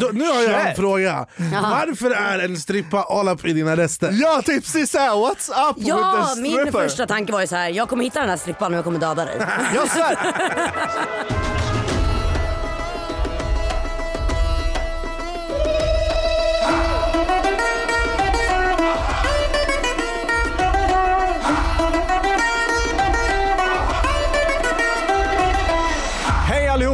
[0.00, 1.26] Då, nu har jag en fråga.
[1.62, 4.10] Varför är en strippa all up i dina rester?
[4.12, 6.70] Ja, typ precis såhär, what's up Ja, with the min stripper?
[6.82, 8.98] första tanke var ju så här: jag kommer hitta den här strippan och jag kommer
[8.98, 9.40] döda dig.
[9.74, 10.16] Jag svär!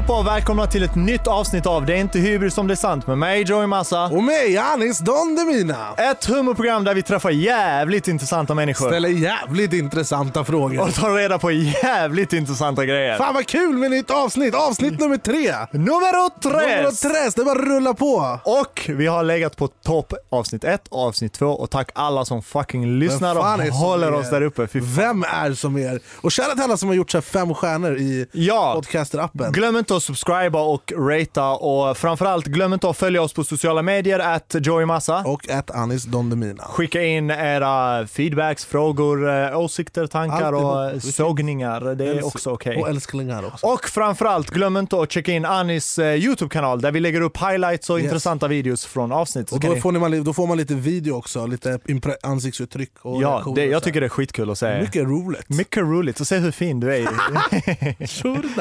[0.02, 2.76] allihopa och välkomna till ett nytt avsnitt av Det är inte hybris som det är
[2.76, 4.04] sant med mig Joey Massa.
[4.04, 5.94] Och mig, Anis Don Demina.
[5.96, 8.86] Ett humorprogram där vi träffar jävligt intressanta människor.
[8.88, 10.80] Ställer jävligt intressanta frågor.
[10.80, 13.18] Och tar reda på jävligt intressanta grejer.
[13.18, 14.54] Fan vad kul med nytt avsnitt!
[14.54, 15.54] Avsnitt nummer tre!
[15.72, 17.00] Nummer tres!
[17.00, 18.38] tres, det bara rullar på!
[18.44, 22.42] Och vi har legat på topp avsnitt ett och avsnitt två och tack alla som
[22.42, 24.12] fucking lyssnar och håller er?
[24.14, 24.66] oss där uppe.
[24.66, 24.80] Fy.
[24.82, 26.00] Vem är som er?
[26.20, 29.52] Och shoutout till alla som har gjort så här fem stjärnor i Ja, podcaster-appen.
[29.52, 33.82] glöm inte att subscriba och ratea och framförallt glöm inte att följa oss på sociala
[33.82, 35.18] medier, at Joey Massa.
[35.26, 36.62] Och att Anis Don Demina.
[36.64, 41.14] Skicka in era feedbacks, frågor, eh, åsikter, tankar och eh, Alltihop.
[41.14, 41.94] sågningar.
[41.94, 42.76] Det är också okej.
[42.82, 43.66] Och älsklingar också.
[43.66, 47.90] Och framförallt, glöm inte att checka in Anis eh, YouTube-kanal där vi lägger upp highlights
[47.90, 48.04] och Yes.
[48.04, 49.48] intressanta videos från avsnitt.
[49.48, 51.78] Så Och då får, ni, då får man lite video också, lite
[52.22, 54.80] ansiktsuttryck och Ja, det, och jag tycker det är skitkul att se.
[54.80, 55.48] Mycket roligt.
[55.48, 57.02] Mycket roligt att se hur fin du är.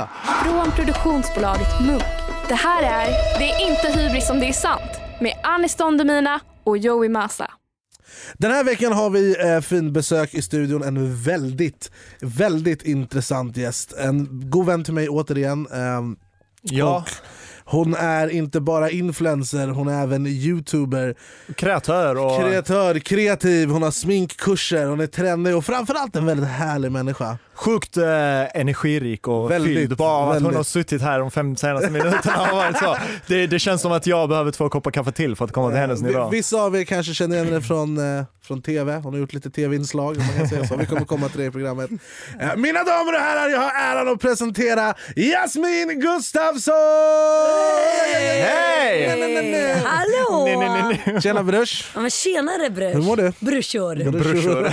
[0.43, 0.71] Från
[1.21, 2.03] produktionsbolaget Munk.
[2.47, 6.39] Det här är Det är inte hybris som det är sant med Anis Don Demina
[6.63, 7.51] och Joey Massa.
[8.33, 13.93] Den här veckan har vi eh, fin besök i studion, en väldigt, väldigt intressant gäst.
[13.93, 15.67] En god vän till mig återigen.
[15.71, 16.15] ehm,
[16.61, 17.09] ja, Och
[17.71, 21.15] hon är inte bara influencer, hon är även youtuber,
[21.55, 22.39] kreatör och...
[22.39, 27.37] kreatör, kreativ, hon har sminkkurser, hon är trendig och framförallt en väldigt härlig människa.
[27.53, 28.03] Sjukt eh,
[28.59, 29.97] energirik och Väldigt, fylld.
[29.97, 30.57] Bara av att hon väldigt.
[30.57, 32.97] har suttit här de fem senaste minuterna har varit så.
[33.27, 35.79] Det, det känns som att jag behöver två koppar kaffe till för att komma till
[35.79, 36.29] hennes Eh, nivå.
[36.29, 39.33] vi- Vissa av er kanske känner igen henne från, eh, från TV, hon har gjort
[39.33, 40.75] lite TV-inslag, om man kan säga så.
[40.75, 41.89] vi kommer komma till det i programmet.
[42.39, 46.73] Eh, mina damer och herrar, jag har äran att presentera Jasmin Gustafsson!
[48.43, 49.81] Hej!
[49.85, 50.45] Hallå!
[50.45, 51.21] Nej, nej, nej, nej.
[51.21, 51.85] Tjena Brush!
[51.95, 52.95] Ja, men tjenare brös.
[52.95, 53.31] Hur mår du?
[53.39, 54.11] Brorsor.
[54.11, 54.71] Brorsor.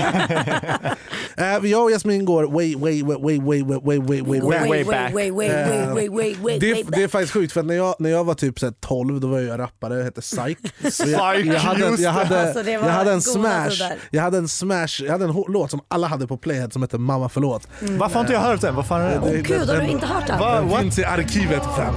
[1.37, 4.69] Eh, jag och Jasmin går way, way, way, way, way, way, way, way, Way, way
[4.69, 4.85] way.
[4.85, 5.15] back.
[5.15, 7.11] Way, way, way, way, way, way, Det, way är- det är back.
[7.11, 9.59] faktiskt sjukt för när jag, när jag var typ så här 12 då var jag
[9.59, 10.59] rappare, jag hette Psych.
[11.03, 11.55] Och jag, hade, jag,
[12.17, 16.27] Alltså, jag en smash, jag hade en smash, jag hade en låt som alla hade
[16.27, 17.69] på playhead som hette Mamma förlåt.
[17.81, 18.75] Varför har inte jag hört den?
[18.75, 19.31] Vad fan är det?
[19.31, 20.39] Det- Gud, har du inte hört den?
[20.41, 21.95] Den finns i arkivet fram.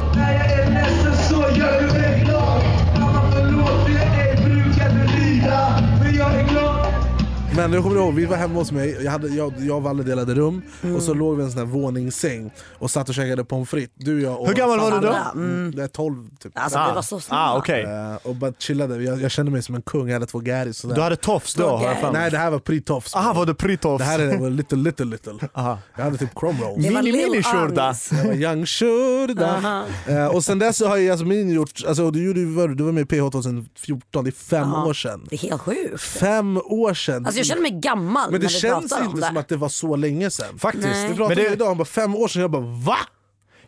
[7.62, 10.04] Men jag kommer ihåg, vi var hemma hos mig, jag, hade, jag, jag och Valle
[10.04, 10.62] delade rum
[10.96, 13.96] och så låg vi i en sån här våningssäng och satt och käkade pommes frites.
[13.96, 15.16] Du, jag och Hur gammal var du då?
[15.36, 15.76] Mm.
[15.76, 16.52] Det är 12 typ.
[16.56, 17.42] Alltså vi var så snabba.
[17.42, 17.84] Ah, okej.
[17.84, 20.82] Eh, och bara chillade, jag, jag kände mig som en kung, jag hade två gäris.
[20.82, 21.78] Du hade tofs då?
[21.78, 21.98] mig.
[22.14, 23.16] Nej det här var pre-tofs.
[23.16, 23.98] Aha, var du pre-tofs?
[23.98, 25.34] Det här är var little little little.
[25.54, 25.80] Aha.
[25.96, 26.86] Jag hade typ chrome rolls.
[26.86, 27.84] Det var Mini, mini skjorta.
[27.84, 28.12] Anis.
[28.12, 29.86] Jag var young shurda.
[30.08, 33.06] Eh, och sen dess så har Jasmin gjort, alltså, du, gjorde, du var med i
[33.06, 34.86] PH 2014, det är fem Ja.
[34.86, 35.26] år sedan.
[35.30, 36.02] Det är helt sjukt.
[36.02, 37.26] Fem år sedan!
[37.26, 39.28] Alltså jag känner mig gammal men det när vi känns pratar om inte det.
[39.28, 40.60] som att det var så länge sedan.
[40.60, 40.88] Faktiskt.
[40.88, 41.10] Nej.
[41.10, 42.98] Vi pratade Men det- om idag, bara fem år sedan, jag bara va?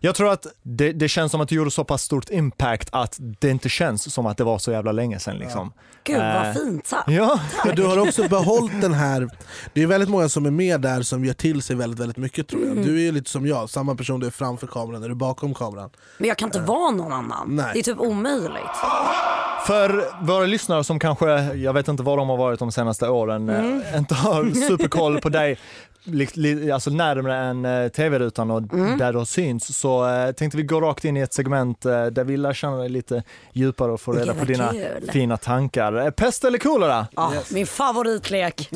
[0.06, 3.18] Jag tror att det, det känns som att du gjorde så pass stort impact att
[3.20, 5.38] det inte känns som att det var så jävla länge sedan.
[5.38, 5.74] Liksom.
[6.04, 7.10] Gud vad Eh, fint sagt.
[7.12, 7.40] Ja.
[7.66, 9.30] Men du har också behållit den här,
[9.74, 12.48] det är väldigt många som är med där som gör till sig väldigt, väldigt mycket
[12.48, 12.78] tror jag.
[12.78, 15.54] Du är ju lite som jag, samma person du är framför kameran, är du bakom
[15.54, 15.90] kameran.
[16.18, 17.56] Men jag kan inte vara någon annan.
[17.56, 17.66] Nej.
[17.74, 18.78] Det är typ omöjligt.
[19.68, 23.50] För våra lyssnare som kanske, jag vet inte var de har varit de senaste åren,
[23.50, 25.60] eh, inte har superkoll på dig,
[26.74, 28.62] alltså närmare än eh, tv-rutan och
[28.98, 32.06] där du har syns, så eh, tänkte vi gå rakt in i ett segment eh,
[32.06, 33.24] där vi lär känna dig lite
[33.54, 35.10] djupare och få reda Gud, på dina kul.
[35.12, 36.12] fina tankar.
[36.12, 37.08] Pest eller kolera?
[37.16, 38.70] Ah, Min favoritlek.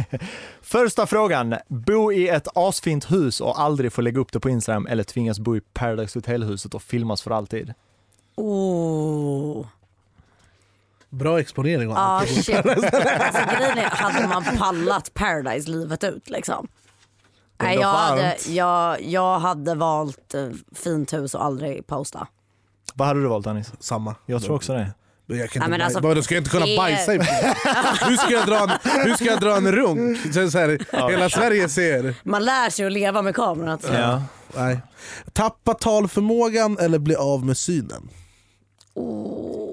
[0.62, 4.86] Första frågan, bo i ett asfint hus och aldrig få lägga upp det på Instagram
[4.86, 7.74] eller tvingas bo i Paradise Hotel-huset och filmas för alltid?
[8.36, 9.66] Oh.
[11.10, 11.92] Bra exponering.
[11.96, 12.56] Ah, shit.
[12.56, 12.90] Alltså,
[13.58, 16.68] grejen är, hade man pallat Paradise livet ut liksom?
[17.62, 22.26] Nej, jag, hade, jag, jag hade valt eh, fint hus och aldrig posta.
[22.94, 23.72] Vad hade du valt Anis?
[23.80, 24.14] Samma.
[24.26, 24.90] Jag tror också det.
[25.26, 27.18] Men Jag kan Nej, inte baj- alltså, då ska jag inte kunna det bajsa i
[28.08, 28.70] hur ska, jag dra en,
[29.04, 30.18] hur ska jag dra en runk?
[30.34, 32.14] Så, här, hela Sverige ser.
[32.22, 33.68] Man lär sig att leva med kameran.
[33.68, 33.94] alltså.
[33.94, 34.22] Ja.
[34.56, 34.80] Nej.
[35.32, 38.08] Tappa talförmågan eller bli av med synen?
[38.94, 39.69] Åh.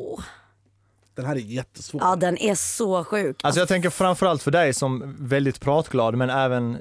[1.17, 2.01] Den här är jättesvår.
[2.01, 3.37] Ja den är så sjuk.
[3.43, 6.77] Alltså jag tänker framförallt för dig som väldigt pratglad men även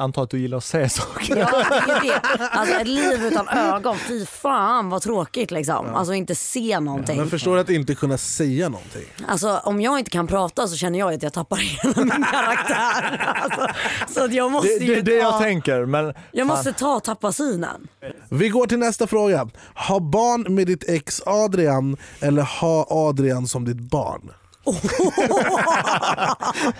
[0.00, 1.36] antar att du gillar att se saker.
[1.36, 2.20] Ja, det är det.
[2.50, 5.94] Alltså ett liv utan ögon, fy fan vad tråkigt liksom.
[5.94, 7.16] Alltså inte se någonting.
[7.16, 9.04] Men förstår du att inte kunna säga någonting?
[9.28, 13.34] Alltså om jag inte kan prata så känner jag att jag tappar hela min karaktär.
[13.42, 13.66] Alltså,
[14.14, 17.00] så att jag måste Det, ju det, det jag ta, tänker men jag måste ta
[17.00, 17.88] tappa synen.
[18.28, 19.48] Vi går till nästa fråga.
[19.88, 24.30] Ha barn med ditt ex Adrian eller ha Adrian som ditt barn?
[24.64, 24.74] Ja,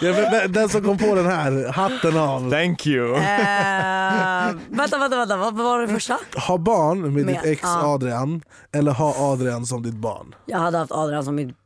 [0.00, 2.50] men- men den som kom på den här, hatten av.
[2.50, 3.14] thank you.
[3.16, 3.22] Eh,
[4.68, 6.18] vänta, vänta, vänta, vad vad var det första?
[6.46, 7.82] Ha barn med, Med- ditt ex ja.
[7.84, 8.42] Adrian
[8.72, 10.34] eller ha Adrian som ditt barn.
[10.46, 11.56] Jag hade haft Adrian som mitt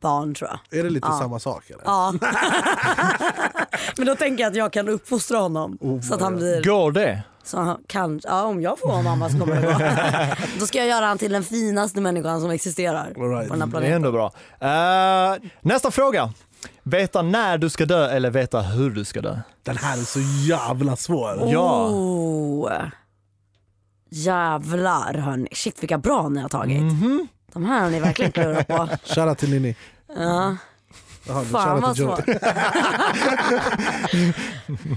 [0.00, 0.78] barn tror jag.
[0.80, 1.70] Är det lite samma sak?
[1.70, 1.82] Eller?
[1.84, 2.14] Ja.
[3.96, 7.22] Men då tänker jag att jag kan uppfostra honom så att han blir Går det?
[7.42, 10.44] så han kan, ja om jag får vara mamma så kommer det gå.
[10.60, 13.48] Då ska jag göra han till den finaste människan som existerar All right.
[13.48, 13.92] på den här Det är planeten.
[13.92, 14.32] ändå bra.
[14.60, 16.32] Eh, nästa fråga.
[16.82, 19.38] Veta när du ska dö eller veta hur du ska dö?
[19.62, 21.48] Den här är så jävla svår.
[21.52, 21.88] Ja.
[21.88, 22.72] Oh.
[24.10, 26.82] Jävlar hörni, shit vilka bra ni har tagit.
[26.82, 27.28] Mhm.
[27.52, 28.88] De här har ni verkligen klurat på.
[29.04, 29.76] Shoutout till Ninni.
[30.16, 30.56] Ja.
[31.26, 32.26] Jaha, Fan vad svårt.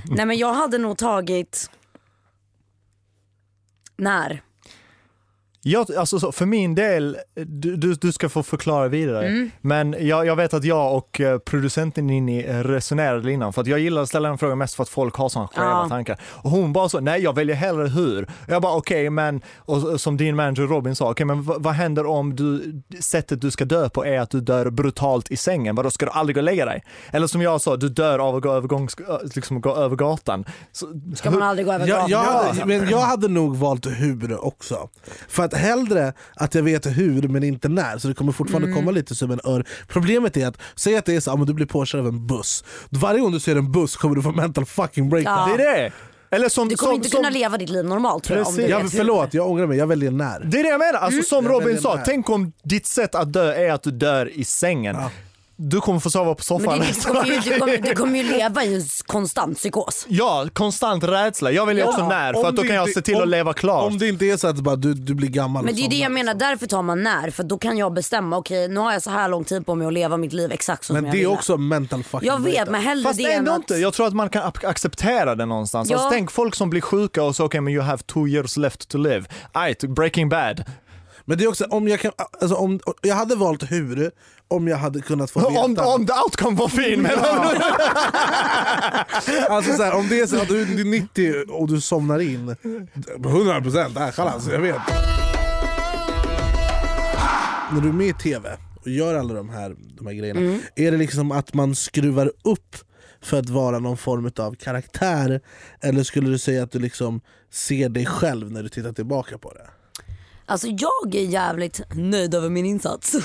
[0.10, 1.70] Nej men jag hade nog tagit
[3.98, 4.42] när?
[5.66, 9.52] Jag, alltså, så, för min del, du, du, du ska få förklara vidare, Mm.
[9.62, 13.80] men jag, jag vet att jag och eh, producenten Ninni resonerade innan, för att jag
[13.80, 15.86] gillar att ställa den frågan mest för att folk har sådana skeva Ja.
[15.90, 16.18] tankar.
[16.24, 18.28] Och hon bara så, nej jag väljer hellre hur.
[18.48, 22.06] Jag bara okej, men, och, som din manager Robin sa, okej men vad, vad händer
[22.06, 25.92] om du, sättet du ska dö på är att du dör brutalt i sängen, vadå
[25.92, 26.84] ska du aldrig gå och lägga dig?
[27.12, 28.96] Eller som jag sa, du dör av att gå över, gångs,
[29.36, 30.46] liksom, gå över gatan.
[30.72, 32.10] Så, Ska man aldrig gå över Jag, gatan?
[32.10, 34.90] jag, hade, men jag hade nog valt hur också.
[35.28, 38.80] För att hellre att jag vet hur men inte när, så det kommer fortfarande Mm.
[38.80, 39.66] komma lite som en ör.
[39.88, 42.64] Problemet är att, säg att det är så att du blir påkörd av en buss.
[42.90, 45.50] Varje gång du ser en buss kommer du få mental fucking breakdown.
[45.50, 45.58] Ja.
[45.58, 45.92] Det är det!
[46.32, 48.48] Eller som, Du kommer som, inte som, kunna leva ditt liv normalt tror jag.
[48.48, 48.62] Om du.
[48.62, 49.78] Ja, vet förlåt, jag ångrar mig.
[49.78, 50.40] Jag väljer när.
[50.40, 51.24] Det är det jag menar, alltså, Mm.
[51.24, 52.06] som Jag Robin sa, med.
[52.06, 54.96] tänk om ditt sätt att dö är att du dör i sängen.
[55.70, 58.20] Du kommer få sova på Men soffan det, du, kommer ju, du, kommer, du kommer
[58.20, 60.06] ju leva i en konstant psykos.
[60.10, 61.52] Ja, konstant rädsla.
[61.52, 63.92] Jag väljer också när, för att då kan jag se till om- att leva klart.
[63.92, 65.96] Om det inte är så att bara, du, du blir gammal Men det är det
[65.96, 67.30] jag menar, därför tar man när.
[67.30, 69.88] För då kan jag bestämma, okej nu har jag så här lång tid på mig
[69.88, 71.28] att leva mitt liv exakt så Men som jag det är vill.
[71.28, 73.56] också mental fucking Jag vet men hellre Fast det än att...
[73.58, 73.76] inte.
[73.76, 75.90] Jag tror att man kan acceptera det någonstans.
[75.90, 75.96] Ja.
[75.96, 78.90] Alltså, tänk folk som blir sjuka och så, okej men you have two years left
[78.90, 79.26] to live.
[79.56, 80.64] Right, breaking bad.
[81.26, 82.12] Men det är också, om jag, kan,
[82.42, 84.12] alltså, om, jag hade valt hur
[84.48, 85.62] om jag hade kunnat få veta.
[85.62, 87.10] Om, om the outcome var fin du?
[89.50, 92.56] Alltså så här, om det är så att du är 90 och du somnar in,
[93.18, 94.76] 100% äh, chalas, jag vet.
[97.74, 100.60] När du är med i TV och gör alla de här, de här grejerna, Mm.
[100.76, 102.76] är det liksom att man skruvar upp
[103.22, 105.42] för att vara någon form av karaktär?
[105.82, 107.22] Eller skulle du säga att du liksom
[107.52, 109.68] ser dig själv när du tittar tillbaka på det?
[110.46, 113.16] Alltså jag är jävligt nöjd över min insats.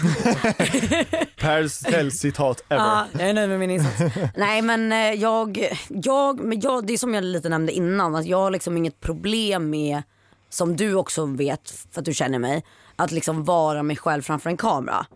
[1.36, 1.72] Pers
[2.12, 2.82] citat ever.
[2.84, 4.14] Ja, jag är nöjd med min insats.
[4.36, 8.26] Nej men eh, jag, jag, men jag, det är som jag lite nämnde innan, att
[8.26, 10.02] jag har liksom inget problem med,
[10.50, 12.64] som du också vet för att du känner mig,
[12.96, 15.06] att liksom vara mig själv framför en kamera.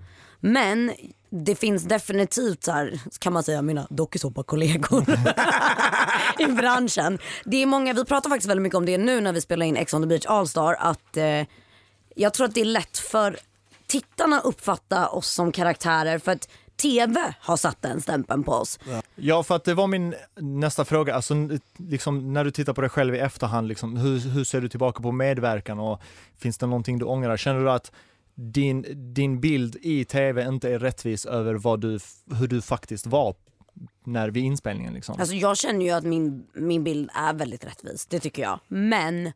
[0.40, 0.92] Men
[1.30, 5.04] det finns definitivt så här, kan man säga, mina dokusåpakollegor
[6.38, 7.18] i branschen.
[7.44, 9.76] Det är många, vi pratar faktiskt väldigt mycket om det nu när vi spelar in
[9.76, 11.42] Ex on the beach All-star, att eh,
[12.16, 13.36] jag tror att det är lätt för
[13.86, 18.78] tittarna att uppfatta oss som karaktärer för att TV har satt den stämpeln på oss.
[19.14, 21.14] Ja, för att det var min nästa fråga.
[21.14, 21.34] Alltså,
[21.76, 25.02] liksom, när du tittar på dig själv i efterhand, liksom, hur, hur ser du tillbaka
[25.02, 26.00] på medverkan och
[26.38, 27.36] finns det någonting du ångrar?
[27.36, 27.92] Känner du att
[28.34, 31.98] din, din bild i tv inte är rättvis över vad du,
[32.38, 33.34] hur du faktiskt var
[34.04, 34.94] när vid inspelningen?
[34.94, 35.16] Liksom?
[35.18, 38.60] Alltså jag känner ju att min, min bild är väldigt rättvis, det tycker jag.
[38.68, 39.32] Men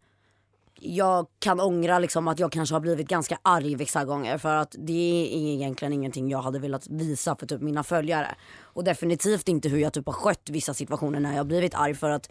[0.81, 4.75] jag kan ångra liksom att jag kanske har blivit ganska arg vissa gånger för att
[4.79, 8.35] det är egentligen ingenting jag hade velat visa för typ mina följare.
[8.61, 11.95] Och definitivt inte hur jag typ har skött vissa situationer när jag har blivit arg
[11.95, 12.31] för att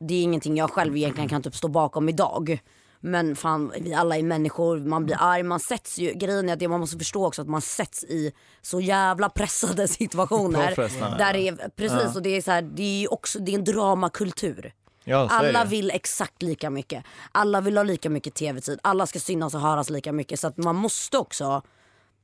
[0.00, 2.60] det är ingenting jag själv egentligen kan typ stå bakom idag.
[3.04, 6.58] Men fan, vi alla är människor, man blir arg, man sätts ju, grejen är att
[6.58, 8.32] det man måste förstå också att man sätts i
[8.62, 10.74] så jävla pressade situationer.
[11.18, 13.64] Där det är, precis, och det är så här, det är också, det är en
[13.64, 14.72] dramakultur.
[15.04, 15.70] Ja, Alla det.
[15.70, 17.04] vill exakt lika mycket.
[17.32, 18.78] Alla vill ha lika mycket tv-tid.
[18.82, 20.40] Alla ska synas och höras lika mycket.
[20.40, 21.62] Så att man måste också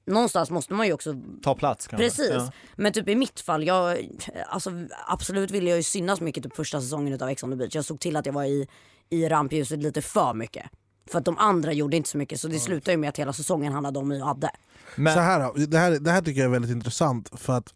[0.07, 2.05] någonstans måste man ju också Ta plats kanske.
[2.07, 2.31] Precis.
[2.35, 2.53] Ja.
[2.77, 4.09] Men typ i mitt fall, jag,
[4.47, 4.71] alltså,
[5.07, 7.75] absolut ville jag ju synas mycket typ första säsongen utav Ex on the beach.
[7.75, 8.69] Jag såg till att jag var i,
[9.11, 10.67] i rampljuset lite för mycket.
[11.11, 13.33] För att de andra gjorde inte så mycket så det slutade ju med att hela
[13.33, 14.51] säsongen handlade om hur jag hade.
[14.97, 17.75] Men, Så här, då, det, här, det här tycker jag är väldigt intressant för att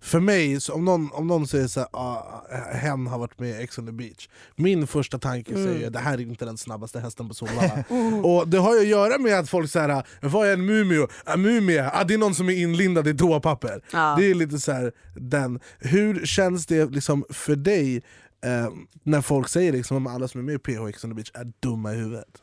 [0.00, 3.62] för mig, om, någon, om någon säger så här, ah, hen har varit med i
[3.62, 5.64] Ex on the beach Min första tanke Mm.
[5.64, 7.84] säger det här är inte den snabbaste hästen på Solvalla
[8.22, 11.08] Och det har ju att göra med att folk säger vad är en mumio?
[11.26, 11.90] En mumie?
[11.92, 14.14] Ah, det är någon som är inlindad i toapapper Ja.
[14.18, 15.60] Det är lite så här, den.
[15.78, 17.96] Hur känns det liksom för dig
[18.44, 18.68] eh,
[19.02, 21.30] när folk säger liksom, att alla som är med i PH Ex on the beach
[21.34, 22.42] är dumma i huvudet?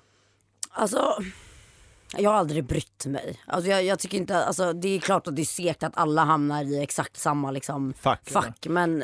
[0.72, 1.16] Alltså,
[2.18, 3.40] jag har aldrig brytt mig.
[3.48, 6.24] Alltså, jag, jag tycker inte, alltså, det är klart att det är segt att alla
[6.24, 9.04] hamnar i exakt samma liksom, Fack, fack men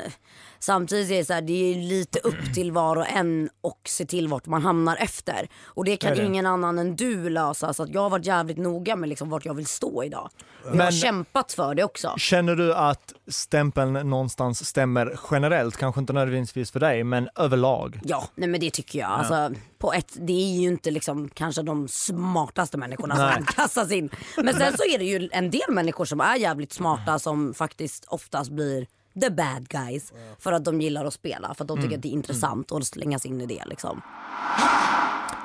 [0.59, 4.05] samtidigt är det, så här, det är lite upp till var och en och se
[4.05, 5.47] till vart man hamnar efter.
[5.65, 6.25] Och det kan det?
[6.25, 9.45] ingen annan än du lösa så att jag har varit jävligt noga med liksom, vart
[9.45, 10.29] jag vill stå idag.
[10.63, 12.13] Och Jag har Men- kämpat för det också.
[12.17, 15.77] Känner du att stämpeln någonstans stämmer generellt?
[15.77, 17.99] Kanske inte nödvändigtvis för dig, men överlag?
[18.03, 19.09] Ja, nej men det tycker jag.
[19.09, 23.35] Alltså, på ett, det är ju inte liksom kanske de smartaste människorna Nej.
[23.35, 24.09] som kastas in.
[24.37, 28.05] Men sen så är det ju en del människor som är jävligt smarta som faktiskt
[28.07, 28.87] oftast blir
[29.21, 30.13] the bad guys.
[30.39, 32.85] För att de gillar att spela, för att de tycker att det är intressant att
[32.87, 34.01] slängas in i det liksom.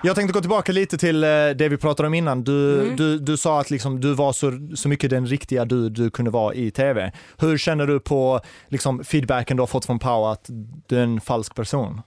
[0.03, 2.45] Jag tänkte gå tillbaka lite till eh, det vi pratade om innan.
[2.45, 2.97] Du, Mm.
[2.97, 6.31] du, du sa att liksom, du var så, så mycket den riktiga du du kunde
[6.31, 7.13] vara i tv.
[7.39, 10.47] Hur känner du på liksom, feedbacken du har fått från Pau att
[10.87, 12.01] du är en falsk person?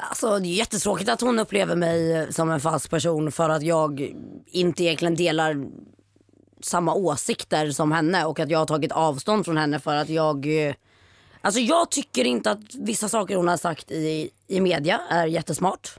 [0.00, 4.14] Alltså det är jättetråkigt att hon upplever mig som en falsk person för att jag
[4.46, 5.56] inte egentligen delar
[6.62, 10.66] samma åsikter som henne och att jag har tagit avstånd från henne för att jag
[10.68, 10.74] eh,
[11.40, 15.90] Alltså jag tycker inte att vissa saker hon har sagt i, i media är jättesmart.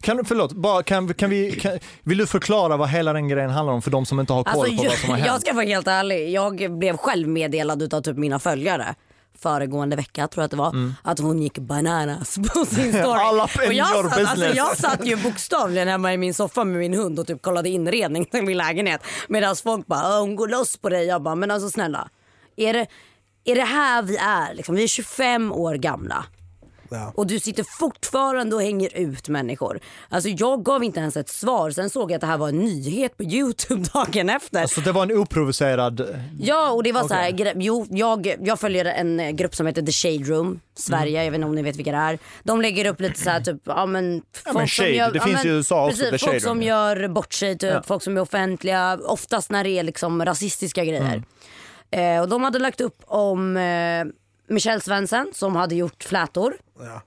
[0.00, 3.72] Kan, förlåt, bara, kan, kan vi, kan, vill du förklara vad hela den grejen handlar
[3.72, 5.26] om för de som inte har koll Alltså, på vad som har hänt?
[5.26, 8.94] jag ska vara helt ärlig, jag blev själv meddelad utav typ mina följare
[9.40, 12.98] föregående vecka tror jag att det var, att hon gick bananas på sin story.
[12.98, 13.10] Mm.
[13.10, 16.94] Alla och jag, satt, alltså, jag satt ju bokstavligen hemma i min soffa med min
[16.94, 19.00] hund och typ kollade inredning till min lägenhet.
[19.28, 21.06] Medan folk bara, "Åh, hon går loss på dig.
[21.06, 22.08] Jag bara, men alltså snälla.
[22.56, 22.86] Är det,
[23.44, 24.54] är det här vi är?
[24.54, 26.24] Liksom, vi är 25 år gamla.
[26.88, 27.12] Ja.
[27.14, 29.80] Och du sitter fortfarande och hänger ut människor.
[30.08, 31.70] Alltså jag gav inte ens ett svar.
[31.70, 34.66] Sen såg jag att det här var en nyhet på Youtube dagen efter.
[34.66, 36.20] Så det var en oprovocerad...
[36.40, 39.82] Ja och det var så här, jo jag, jag följer en eh, grupp som heter
[39.82, 42.18] The Shade Room Sverige, jag vet inte om ni vet vilka det är.
[42.42, 45.18] De lägger upp lite så här typ, ja men folk men som Shade, gör, det
[45.18, 48.16] ja, finns men, i USA också, precis, folk som gör bort sig typ, folk som
[48.16, 51.22] är offentliga, oftast när det är liksom rasistiska grejer.
[51.90, 52.16] Mm.
[52.16, 54.04] Eh, och de hade lagt upp om eh,
[54.48, 56.56] Michelle Svensson som hade gjort flätor.
[56.80, 57.02] Ja.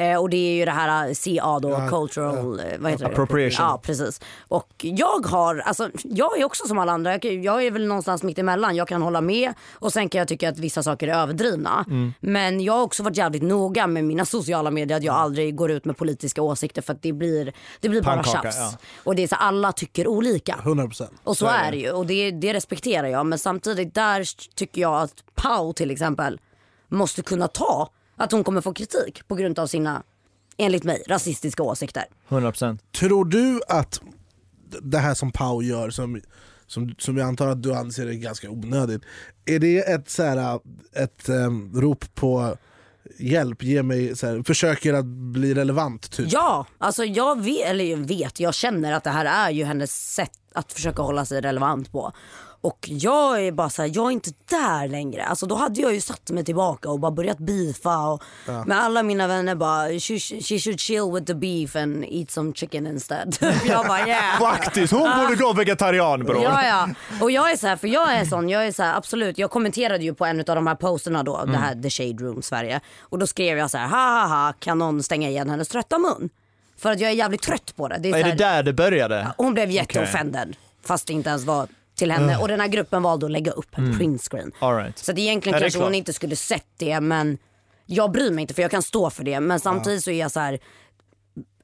[0.00, 3.10] Eh, och det är ju det här CA då, cultural, eh, vad heter det?
[3.10, 3.66] Appropriation.
[3.66, 4.20] Ja precis.
[4.48, 8.38] Och jag har, alltså jag är också som alla andra, jag, är väl någonstans mitt
[8.38, 8.76] emellan.
[8.76, 11.84] Jag kan hålla med och sen kan jag tycka att vissa saker är överdrivna.
[11.88, 12.12] Mm.
[12.20, 15.70] Men jag har också varit jävligt noga med mina sociala medier att jag aldrig går
[15.70, 18.56] ut med politiska åsikter för att det blir, det blir bara tjafs.
[18.58, 18.72] ja.
[19.04, 20.58] Och det är så alla tycker olika.
[20.64, 23.26] 100% Och så är det ju och det, det respekterar jag.
[23.26, 24.24] Men samtidigt där
[24.54, 26.40] tycker jag att Pau till exempel
[26.88, 30.02] måste kunna ta att hon kommer få kritik på grund av sina,
[30.56, 32.04] enligt mig, rasistiska åsikter.
[32.28, 32.78] 100%.
[32.92, 34.00] Tror du att
[34.82, 36.20] det här som Pau gör, som,
[36.66, 39.02] som, som jag antar att du anser är ganska onödigt,
[39.44, 40.60] är det ett, så här,
[40.92, 42.56] ett um, rop på
[43.18, 46.10] hjälp, ge mig, så här, försöker att bli relevant?
[46.10, 46.32] Typ?
[46.32, 50.14] Ja, alltså jag vet, eller jag vet, jag känner att det här är ju hennes
[50.14, 52.12] sätt att försöka hålla sig relevant på.
[52.62, 55.24] Och jag är bara såhär, jag är inte där längre.
[55.24, 58.22] Alltså då hade jag ju satt mig tillbaka och bara börjat beefa och
[58.66, 62.52] med alla mina vänner bara she, she should chill with the beef and eat some
[62.52, 63.36] chicken instead.
[63.64, 64.40] jag bara yeah.
[64.40, 66.42] Faktiskt, hon borde gå vegetarian bror.
[66.42, 66.88] Ja, ja.
[67.20, 69.50] Och jag är så här, för jag är sån, jag är så här, absolut, jag
[69.50, 72.80] kommenterade ju på en av de här posterna då, det här The Shade Room Sverige.
[73.00, 75.98] Och då skrev jag så här, ha ha ha, kan någon stänga igen hennes trötta
[75.98, 76.30] mun?
[76.80, 77.98] För att jag är jävligt trött på det.
[77.98, 79.34] det, är Är det där det började?
[79.36, 80.56] Hon blev jätteoffended,
[80.86, 82.36] fast det inte ens var till henne.
[82.36, 84.52] Och den här gruppen valde att lägga upp en printscreen.
[84.58, 84.98] All right.
[84.98, 87.38] Så att egentligen är kanske hon inte skulle sett det men
[87.86, 89.40] jag bryr mig inte för jag kan stå för det.
[89.40, 90.58] Men samtidigt så är jag så här.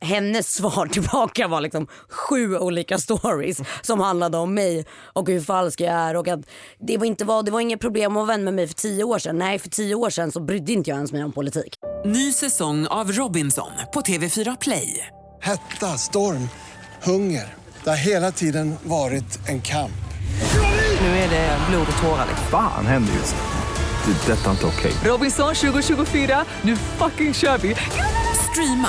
[0.01, 5.81] Hennes svar tillbaka var liksom sju olika stories som handlade om mig och hur falsk
[5.81, 6.41] jag är och att
[6.79, 9.05] det var, inte var, det var inget problem att vara vän med mig för tio
[9.05, 9.39] år sedan.
[9.39, 11.75] Nej för tio år sedan så brydde inte jag ens mig om politik.
[12.05, 15.07] Ny säsong av Robinson på TV4 Play.
[15.43, 16.49] Hetta, storm,
[17.03, 17.55] hunger.
[17.85, 19.93] Det har hela tiden varit en kamp.
[21.01, 22.29] Nu är det blod och tårar.
[22.51, 24.13] Fan händer just nu.
[24.13, 24.33] Det.
[24.33, 24.93] är Detta är inte okej.
[25.05, 27.77] Robinson 2024, nu fucking kör vi!
[28.51, 28.89] Streama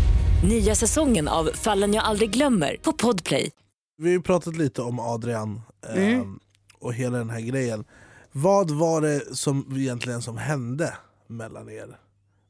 [0.43, 3.51] Nya säsongen av Fallen jag aldrig glömmer på Podplay.
[3.97, 5.61] Vi har ju pratat lite om Adrian
[5.95, 6.39] eh, Mm.
[6.79, 7.83] och hela den här grejen.
[8.31, 10.93] Vad var det som egentligen som hände
[11.27, 11.97] mellan er?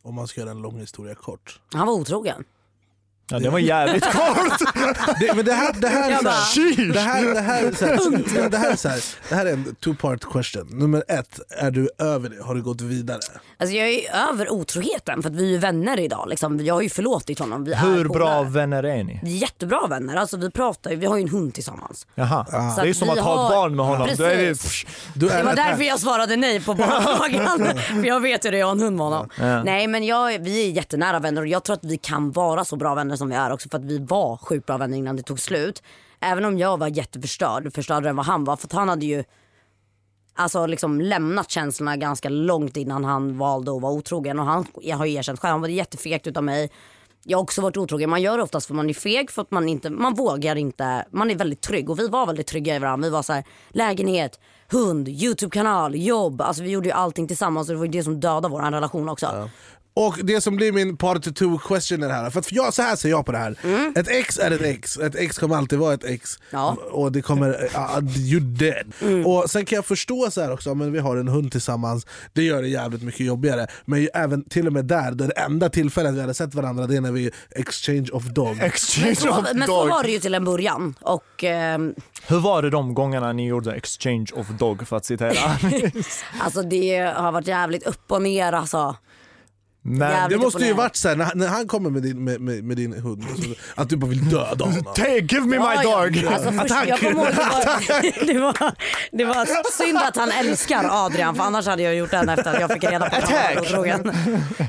[0.03, 1.59] Om man ska göra en lång historia kort.
[1.73, 2.43] Han var otrogen.
[3.31, 4.59] Ja, det var jävligt kort.
[5.19, 7.63] Det, men det här, det här, är Jag så bara, här, det här, det här,
[7.63, 10.67] är så här, det här är så här, det här är en two part question.
[10.71, 12.43] Nummer ett, är du över det?
[12.43, 13.19] Har du gått vidare?
[13.59, 16.25] Alltså jag är över otroheten för att vi är vänner idag.
[16.29, 16.65] Liksom.
[16.65, 17.63] Jag har ju förlåtit honom.
[17.63, 19.19] Vi är Hur bra vänner är ni?
[19.23, 20.15] Vi är jättebra vänner.
[20.15, 22.07] Alltså, vi pratar vi har ju en hund tillsammans.
[22.15, 22.45] Jaha.
[22.75, 24.07] Så Det är som att ha har- ett barn med honom.
[24.17, 24.85] Då är det, Precis.
[25.13, 27.67] Du är Det var därför jag svarade nej på barnfrågan.
[28.01, 29.29] för jag vet ju det, jag har en hund med honom.
[29.39, 29.63] Ja.
[29.63, 32.75] Nej men jag, vi är jättenära vänner och jag tror att vi kan vara så
[32.75, 35.23] bra vänner som vi är också för att vi var sjukt bra vänner innan det
[35.23, 35.83] tog slut.
[36.19, 38.55] Även om jag var jätteförstörd, förstörd än vad han var.
[38.55, 39.23] För att han hade ju
[40.33, 44.39] alltså liksom lämnat känslorna ganska långt innan han valde att vara otrogen.
[44.39, 46.71] Och han jag har ju erkänt själv, han var jättefegt utav mig.
[47.23, 48.09] Jag har också varit otrogen.
[48.09, 51.05] Man gör det oftast för man är feg, för att man, inte, man vågar inte.
[51.11, 53.07] Man är väldigt trygg och vi var väldigt trygga i varandra.
[53.07, 54.39] Vi var så här, lägenhet,
[54.71, 56.41] hund, YouTube-kanal, jobb.
[56.41, 59.09] Alltså vi gjorde ju allting tillsammans och det var ju det som dödade vår relation
[59.09, 59.49] också.
[59.93, 62.73] Och det som blir min part two question är det här, för, att för jag,
[62.73, 63.55] så här ser jag på det här.
[63.95, 66.39] Ett ex är ett ex, ett ex kommer alltid vara ett ex.
[66.49, 66.77] Ja.
[66.91, 68.93] Och det kommer, uh, you dead.
[69.25, 72.43] Och sen kan jag förstå så här också, men vi har en hund tillsammans, det
[72.43, 73.67] gör det jävligt mycket jobbigare.
[73.85, 77.01] Men även till och med där, det enda tillfället vi hade sett varandra det är
[77.01, 78.59] när vi exchange of dog.
[78.61, 79.89] exchange Men, så, of men så dog.
[79.89, 80.95] var det ju till en början.
[81.01, 81.95] Och ehm,
[82.27, 85.57] Hur var det de gångerna ni gjorde exchange of dog för att citera?
[86.41, 88.95] alltså det har varit jävligt upp och ner alltså.
[89.83, 92.77] Jävligt Det måste ju varit såhär, när, när han kommer med din, med, med, med
[92.77, 94.83] din hund, så, att du bara vill döda honom.
[94.95, 95.81] Take, give me my ja.
[95.83, 96.25] dog!
[96.25, 96.87] Alltså, först, Attack!
[96.87, 97.27] jag kommer ihåg,
[98.27, 98.53] det, var,
[99.11, 102.29] det, var, det var synd att han älskar Adrian för annars hade jag gjort den
[102.29, 104.11] efter att jag fick reda på att han var otrogen.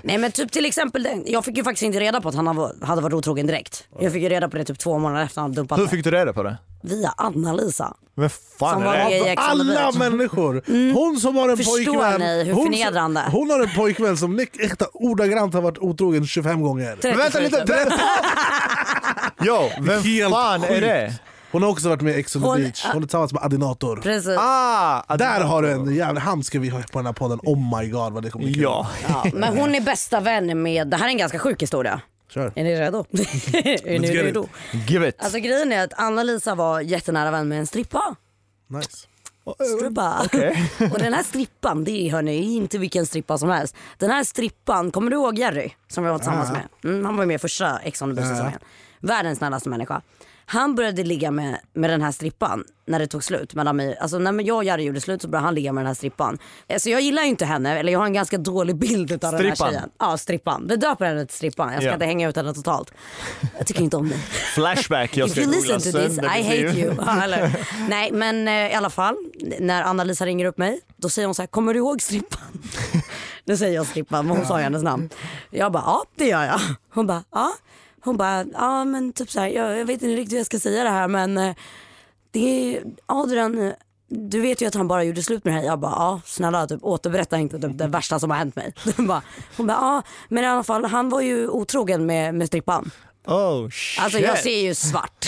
[0.02, 2.46] Nej men typ till exempel den, jag fick ju faktiskt inte reda på att han
[2.82, 3.84] hade varit otrogen direkt.
[4.00, 6.04] Jag fick ju reda på det typ två månader efter att han dumpat Hur fick
[6.04, 6.56] du reda på det?
[6.82, 7.94] Via Anna-Lisa.
[8.16, 9.20] Vem fan Som är var det?
[9.24, 10.62] the Alla människor!
[10.94, 14.36] Hon som har en Förstår pojkvän ni hur hon, som- hon har en pojkvän som
[14.36, 16.98] Nick äkta ordagrant har varit otrogen 25 gånger.
[17.02, 17.64] Men vänta lite!
[17.66, 18.00] Berätta.
[19.42, 20.80] Jo, vem Helt fan är sjukt.
[20.80, 21.14] det?
[21.52, 23.42] Hon har också varit med i Ex on the Hon- beach, hon är tillsammans med
[23.42, 23.96] Adinator.
[23.96, 24.36] Precis.
[24.38, 27.78] Ah, Där har du en jävla, han ska vi ha på den här podden, oh
[27.80, 28.62] my god vad det kommer bli kul.
[28.62, 28.86] Ja.
[29.08, 32.00] Ja, men hon är bästa vän med, det här är en ganska sjuk historia.
[32.32, 32.52] Kör.
[32.56, 33.04] Är ni redo?
[33.84, 34.48] är ni redo?
[34.88, 35.16] Give it.
[35.18, 38.16] Alltså grejen är att Anna-Lisa var jättenära vän med en strippa.
[38.66, 39.06] Nice.
[39.78, 40.22] Strippa.
[40.24, 40.70] Okej.
[40.92, 43.76] Och den här strippan, det är hörni, inte vilken strippa som helst.
[43.98, 46.68] Den här strippan, kommer du ihåg Jerry som vi var tillsammans med?
[46.84, 48.58] Mm, han var med i första Ex on the beach-säsongen.
[49.00, 50.02] Världens snällaste människa.
[50.52, 53.96] Han började ligga med, med den här strippan när det tog slut mellan mig.
[54.00, 56.38] Alltså när jag och Jerry gjorde slut så började han ligga med den här strippan.
[56.72, 59.46] Alltså jag gillar ju inte henne, eller jag har en ganska dålig bild utav den
[59.46, 59.90] här tjejen.
[59.98, 60.66] Ja, strippan.
[60.68, 61.72] Vi döper henne till strippan.
[61.72, 61.92] Jag ska Ja.
[61.94, 62.92] inte hänga ut henne totalt.
[63.58, 64.14] Jag tycker inte om det.
[64.54, 66.94] Flashback, jag If ska you googla listen to this, I hate you.
[66.98, 67.48] Ja?
[67.88, 69.16] Nej men eh, i alla fall,
[69.60, 72.40] när Anna-Lisa ringer upp mig, då säger hon så här, kommer du ihåg strippan?
[73.44, 75.10] då säger jag strippan, men hon sa ju hennes namn.
[75.50, 76.60] Jag bara, ja det gör jag.
[76.94, 77.52] Hon bara, ja.
[78.04, 80.58] Hon bara, ja men typ så här, jag, jag vet inte riktigt hur jag ska
[80.58, 81.54] säga det här men eh,
[82.30, 83.72] det är, Adrian,
[84.08, 85.64] du vet ju att han bara gjorde slut med dig.
[85.64, 88.74] Jag bara, ja snälla typ, återberätta inte typ, det värsta som har hänt mig.
[88.96, 89.22] Hon bara,
[89.56, 92.90] hon bara, ja men i alla fall han var ju otrogen med, med strippan.
[93.26, 94.02] Oh shit.
[94.02, 95.26] Alltså jag ser ju svart.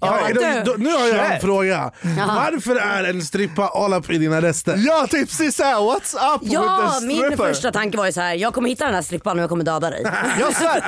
[0.00, 0.40] Ja, då,
[0.72, 1.90] då, nu har jag en fråga.
[2.26, 4.74] Varför är en strippa all up i dina rester?
[4.86, 7.36] Ja, typ precis såhär, what's up Ja, with the min stripper?
[7.48, 9.64] första tanke var ju så här: jag kommer hitta den här strippan och jag kommer
[9.64, 10.02] döda dig.
[10.40, 10.82] Jag svär!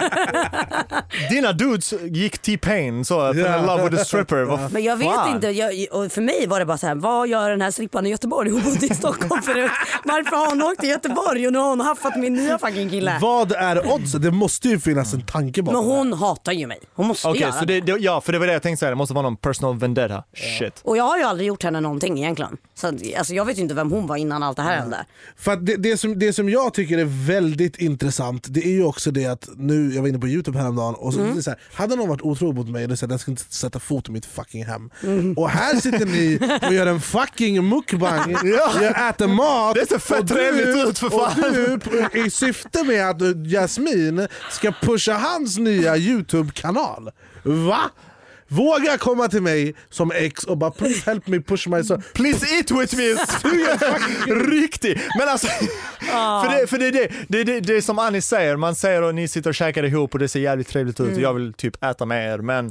[1.31, 3.59] Dina dudes gick T-Pain så, för Ja.
[3.61, 4.43] in love with a stripper.
[4.43, 5.35] Vad Men jag vet fan?
[5.35, 8.07] inte, jag, och för mig var det bara så här: vad gör den här strippan
[8.07, 8.51] i Göteborg?
[8.51, 9.71] Hon bodde i Stockholm förut.
[10.05, 13.19] Varför har hon åkt till Göteborg och nu har hon haffat min nya fucking kille?
[13.21, 14.21] Vad är oddsen?
[14.23, 16.79] Det måste ju finnas en tanke bakom Men hon hatar ju mig.
[16.95, 17.81] Hon måste Okej, göra så det.
[17.81, 20.25] det, ja, för det var det jag tänkte säga, måste vara någon personal vendetta.
[20.59, 20.81] Shit.
[20.85, 22.57] Och jag har ju aldrig gjort henne någonting egentligen.
[22.75, 25.07] Så att, alltså, jag vet ju inte vem hon var innan allt det här hände.
[25.37, 28.85] För att det, det, som, det som jag tycker är väldigt intressant det är ju
[28.85, 31.33] också det att nu, jag var inne på youtube häromdagen och så, Mm.
[31.35, 33.43] det är så här, hade någon varit otrogen mot mig då säger jag ska inte
[33.49, 34.91] sätta fot i mitt fucking hem.
[35.03, 35.33] Mm.
[35.33, 36.39] Och här sitter ni
[36.69, 38.31] och gör en fucking mukbang,
[38.81, 41.45] jag äter mat Det ser fett trevligt ut, för fan.
[41.45, 41.53] Och
[42.13, 47.11] du i syfte med att Jasmin ska pusha hans nya youtube-kanal.
[47.43, 47.81] Va?
[48.53, 52.13] Våga komma till mig som ex och bara please help me push myself.
[52.13, 53.05] Please eat with me!
[54.61, 54.99] Riktigt!
[55.19, 55.47] Men alltså,
[56.01, 59.03] för, det, för det, är det, det, det, det är som Annie säger, man säger
[59.03, 61.53] och ni sitter och käkar ihop och det ser jävligt trevligt ut och jag vill
[61.53, 62.69] typ äta med er men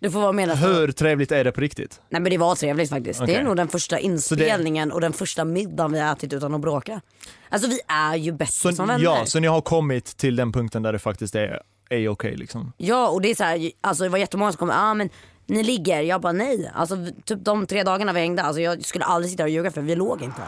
[0.00, 2.00] du får vara med nästa hur trevligt är det på riktigt?
[2.10, 3.18] Nej men det var trevligt faktiskt.
[3.18, 3.34] Det Okej.
[3.34, 7.00] är nog den första inspelningen och den första middagen vi har ätit utan att bråka.
[7.48, 9.04] Alltså vi är ju bäst Så, som vänner.
[9.04, 11.60] ja, så ni har kommit till den punkten där det faktiskt är,
[11.92, 12.72] är okej liksom?
[12.76, 15.10] Ja och det är så här, alltså det var jättemånga som kom, ah, men
[15.46, 16.70] ni ligger, jag bara nej.
[16.74, 19.80] Alltså typ de tre dagarna vi hängde, alltså jag skulle aldrig sitta och ljuga för
[19.80, 20.42] vi låg inte.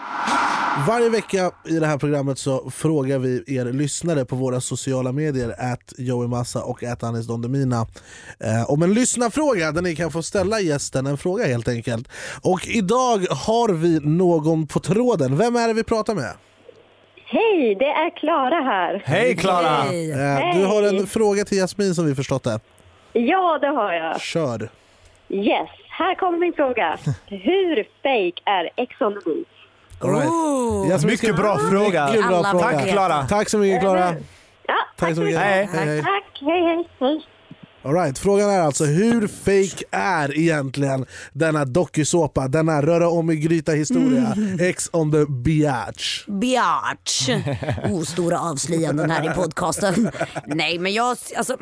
[0.88, 5.72] Varje vecka i det här programmet så frågar vi er lyssnare på våra sociala medier,
[5.72, 7.86] at Joey Massa och at Anis Don Demina,
[8.40, 12.08] eh, om en lyssnarfråga där ni kan få ställa gästen en fråga helt enkelt.
[12.42, 15.36] Och idag har vi någon på tråden.
[15.36, 16.34] Vem är det vi pratar med?
[17.26, 19.02] Hej, det är Klara här.
[19.04, 19.78] Hej Klara!
[19.78, 22.60] Eh, du har en fråga till Jasmin som vi förstått det.
[23.12, 24.20] Ja, det har jag.
[24.20, 24.68] Kör!
[25.28, 26.98] Yes, här kommer min fråga.
[27.26, 29.46] Hur fake är Ex on the beach?
[30.00, 30.90] All right.
[30.90, 32.06] Jasmin, Mycket ska- bra fråga.
[32.06, 32.64] Mycket bra Alla fråga.
[32.64, 33.26] Tack Klara!
[33.26, 34.14] Tack så mycket Klara.
[34.66, 35.40] Ja, Tack så mycket.
[35.40, 35.68] Hej.
[35.72, 36.02] Hej, hej.
[36.02, 36.88] Tack, hej hej.
[37.00, 37.26] hej.
[37.84, 38.18] All right.
[38.18, 44.34] Frågan är alltså hur fake är egentligen denna dokusåpa, denna röra om i gryta historia,
[44.60, 46.24] X on the beach?
[46.26, 47.28] Biatch!
[47.90, 50.10] Oh, stora avslöjanden här i podcasten.
[50.46, 51.56] Nej men jag, alltså,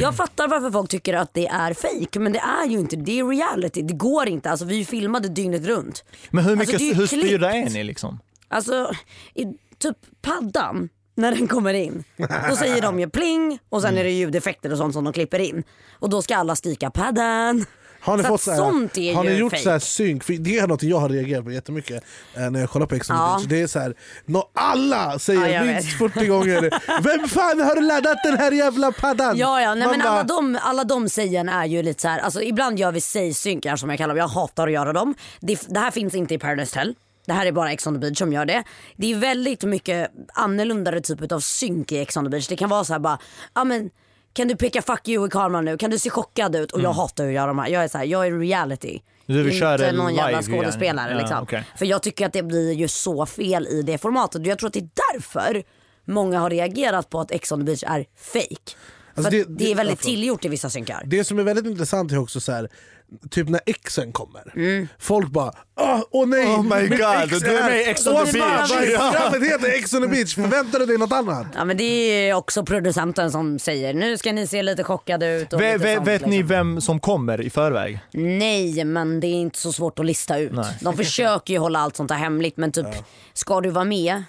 [0.00, 3.18] jag fattar varför folk tycker att det är fake men det är ju inte det.
[3.18, 3.82] är reality.
[3.82, 4.50] Det går inte.
[4.50, 6.04] Alltså, vi filmade dygnet runt.
[6.30, 7.24] Men hur, Alltså, mycket, hur klippt.
[7.24, 8.18] styrda är ni liksom?
[8.48, 8.90] Alltså
[9.34, 9.44] i
[9.78, 12.04] typ paddan när den kommer in.
[12.48, 15.38] Då säger de ju pling och sen är det ljudeffekter och sånt som de klipper
[15.38, 15.62] in.
[15.98, 17.64] Och då ska alla skrika paddan.
[18.00, 19.62] Har ni, Så fått så här, sånt är har ni gjort fake.
[19.62, 20.24] så här synk?
[20.24, 22.04] För det är något jag har reagerat på jättemycket
[22.36, 23.40] eh, när jag kollar på Ex on Ja.
[23.48, 23.94] Det är så här,
[24.26, 26.12] nå, alla säger Ja, minst vet.
[26.12, 26.60] 40 gånger
[27.02, 29.36] Vem fan har laddat den här jävla paddan?
[29.38, 32.08] Ja, ja nej, Man men bara, alla de, alla de sägen är ju lite så
[32.08, 35.14] här, alltså ibland gör vi sägsynkar som jag kallar dem, jag hatar att göra dem.
[35.40, 36.94] Det, det här finns inte i Paradise Hotel.
[37.26, 38.64] Det här är bara Ex on the beach som gör det.
[38.96, 42.48] Det är väldigt mycket annorlunda typ av synk i Ex on the beach.
[42.48, 43.18] Det kan vara så här bara,
[43.54, 43.90] ja men
[44.32, 45.76] kan du peka fuck you i kameran nu?
[45.78, 46.72] Kan du se chockad ut?
[46.72, 47.68] Och jag hatar att göra de här.
[47.68, 49.00] Jag är så här, jag är reality.
[49.26, 51.42] Du vill köra inte någon jävla skådespelare Ja, liksom.
[51.42, 51.64] okej.
[51.76, 54.46] För jag tycker att det blir ju så fel i det formatet.
[54.46, 55.62] Jag tror att det är därför
[56.04, 58.72] många har reagerat på att Ex on the beach är fake.
[59.14, 61.02] Alltså det- det, det är väldigt tillgjort i vissa synkar.
[61.06, 62.68] Det som är väldigt intressant är också så här,
[63.30, 64.52] typ när exen kommer.
[64.56, 64.88] Mm.
[64.98, 68.06] Folk bara åh oh, nej, Oh my mitt God, ex du är med i Ex
[68.06, 68.70] on the Åh, beach.
[68.92, 69.12] Ja.
[69.12, 71.46] Programmet heter Ex on the beach, förväntar du dig något annat?
[71.54, 75.52] Ja men det är också producenten som säger nu ska ni se lite chockade ut.
[75.52, 76.48] Och Ve, lite ve, sånt, vet ni liksom.
[76.48, 77.98] vem som kommer i förväg?
[78.12, 80.52] Nej men det är inte så svårt att lista ut.
[80.52, 80.78] Nej.
[80.80, 82.86] De försöker ju hålla allt sånt här hemligt men typ
[83.32, 84.22] ska du vara med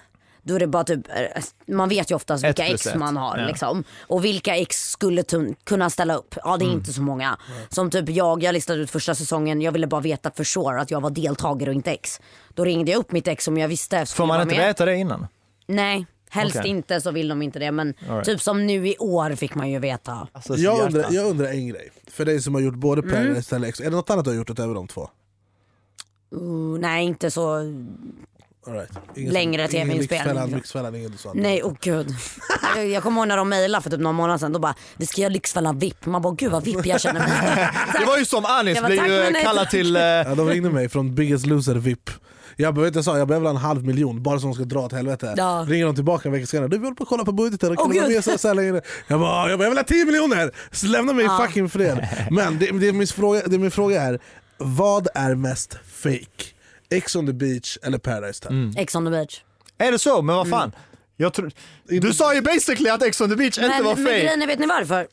[0.48, 1.44] då är det bara typ, eh,
[1.76, 2.96] man vet ju oftast vilka ex ett.
[2.96, 3.48] man har Ja.
[3.48, 3.84] liksom.
[4.00, 5.24] Och vilka ex skulle
[5.64, 6.36] kunna ställa upp?
[6.44, 6.78] Ja det är Mm.
[6.80, 7.38] inte så många.
[7.70, 10.92] Som typ jag, jag listade ut första säsongen, jag ville bara veta för sure att
[10.92, 12.22] jag var deltagare och inte ex.
[12.54, 14.68] Då ringde jag upp mitt ex som jag visste Får man inte med.
[14.68, 15.28] veta det innan?
[15.68, 16.70] Nej, helst Okej.
[16.72, 17.72] inte så vill de inte det.
[17.72, 18.26] Men right.
[18.26, 20.28] typ som nu i år fick man ju veta.
[20.32, 23.14] Alltså, Jag undrar, jag undrar en grej, för dig som har gjort både Mm.
[23.16, 25.10] Paradise och Ex, är det något annat du har gjort utöver de två?
[26.36, 27.60] Uh, nej inte så,
[28.74, 28.90] right.
[29.34, 30.56] Längre TV-inspelning.
[30.56, 31.36] Lyxfällan, inget sånt.
[31.36, 32.16] nej oh gud.
[32.76, 34.54] jag, jag kommer ihåg när de mejlade för typ någon månad sedan.
[34.54, 36.06] Då bara, vi ska göra Lyxfällan VIP.
[36.06, 37.70] Man bara, gud vad VIP jag känner mig.
[38.00, 39.96] Det var ju som Anis Jag bara, blev tack, ju kallad till...
[39.96, 42.10] eh, Ja, de ringde mig från Biggest Loser VIP.
[42.58, 44.92] Jag, behöver inte sa, jag behöver en halv miljon bara så de ska dra åt
[44.92, 45.34] helvete.
[45.38, 45.66] Ja.
[45.70, 46.68] Ringer de tillbaka en vecka senare.
[46.68, 47.70] Du vi håller på att kolla på budgeten.
[47.72, 48.16] och Åh, kan du vara Gud.
[48.16, 48.82] med så, så här länge?
[49.08, 50.52] Jag bara, jag, bara, jag vill ha 10 miljoner!
[50.72, 51.38] Så lämna mig Ja.
[51.48, 52.08] fucking fred.
[52.32, 54.20] Men det, det, min fråga, det min fråga är,
[54.58, 56.55] vad är mest fake?
[56.90, 58.74] Ex on the beach eller Paradise Hotel?
[58.78, 59.42] Ex on the beach.
[59.78, 60.22] Är det så?
[60.22, 60.72] Men vad fan?
[61.18, 61.52] Jag tror,
[61.88, 64.20] du sa ju basically att Ex on the beach inte Men, var men fake.
[64.20, 65.08] grejen är, vet ni varför?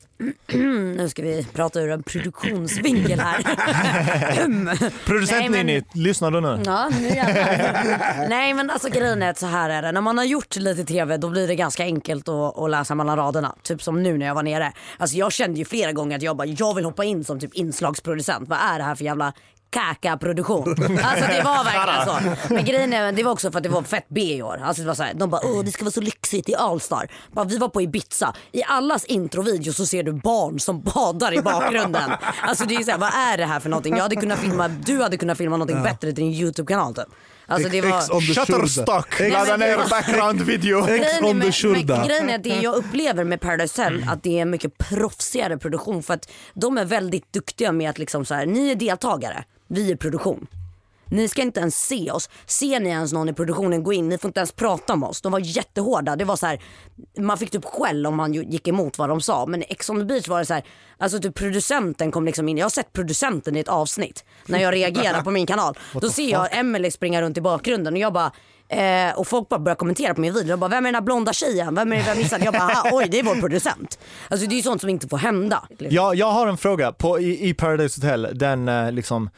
[0.96, 3.38] nu ska vi prata ur en produktionsvinkel här.
[5.06, 6.62] Producent men- Ninni, lyssnar du nu?
[6.66, 8.28] Ja, nu jävlar.
[8.28, 9.92] Nej men alltså grejen är att så här är det.
[9.92, 13.16] När man har gjort lite TV då blir det ganska enkelt att, att läsa mellan
[13.16, 13.54] raderna.
[13.62, 14.72] Typ som nu när jag var nere.
[14.98, 17.54] Alltså jag kände ju flera gånger att jag bara, jag vill hoppa in som typ
[17.54, 18.48] inslagsproducent.
[18.48, 19.32] Vad är det här för jävla
[19.72, 20.62] kaka-produktion?
[21.02, 22.54] Alltså det var verkligen så.
[22.54, 24.60] Men grejen är, det var också för att det var fett B i år.
[24.64, 27.08] Alltså det var så här, de bara, åh det ska vara så lyxigt i Allstar.
[27.32, 28.34] Bara, vi var på Ibiza.
[28.52, 32.10] I allas introvideo så ser du barn som badar i bakgrunden.
[32.42, 33.96] Alltså det är så här, vad är det här för någonting?
[33.96, 37.04] Jag hade kunnat filma, du hade kunnat filma någonting bättre till din YouTube-kanal typ.
[37.46, 38.20] Alltså det var...
[38.34, 40.88] Shutterstock, ladda ner background video.
[40.88, 42.06] Ex on the shoulder.
[42.06, 45.58] grejen är att det jag upplever med Paradise Hotel att det är en mycket proffsigare
[45.58, 49.44] produktion för att de är väldigt duktiga med att liksom så här, ni är deltagare,
[49.72, 50.46] vi är produktion.
[51.06, 52.28] ni ska inte ens se oss.
[52.46, 55.20] Ser ni ens någon i produktionen gå in, ni får inte ens prata med oss.
[55.22, 56.16] De var jättehårda.
[56.16, 56.60] Det var så här,
[57.18, 59.46] man fick typ skäll om man gick emot vad de sa.
[59.46, 60.62] Men i Ex on the beach var det så här,
[60.98, 62.58] alltså typ producenten kom liksom in.
[62.58, 65.78] Jag har sett producenten i ett avsnitt när jag reagerar på min kanal.
[66.00, 68.32] Då ser jag Emily springa runt i bakgrunden och jag bara
[68.68, 70.48] Eh, och folk bara börjar kommentera på min video.
[70.48, 71.74] Jag bara, vem är den här blonda tjejen?
[71.74, 72.44] Vem är det vi har missat?
[72.44, 73.98] Jag bara, "Ah, oj det är vår producent.
[74.28, 75.64] Alltså det är ju sånt som inte får hända.
[75.68, 75.88] liksom.
[75.96, 76.92] Jag, jag har en fråga.
[76.92, 79.30] På, i, I Paradise Hotel, den eh, liksom